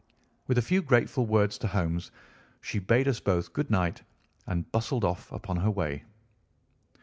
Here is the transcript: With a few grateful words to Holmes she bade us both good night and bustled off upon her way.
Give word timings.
With 0.47 0.57
a 0.57 0.63
few 0.63 0.81
grateful 0.81 1.27
words 1.27 1.59
to 1.59 1.67
Holmes 1.67 2.09
she 2.59 2.79
bade 2.79 3.07
us 3.07 3.19
both 3.19 3.53
good 3.53 3.69
night 3.69 4.01
and 4.47 4.71
bustled 4.71 5.05
off 5.05 5.31
upon 5.31 5.57
her 5.57 5.69
way. 5.69 6.05